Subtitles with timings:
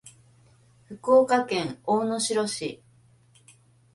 [0.87, 2.81] 福岡県大野城市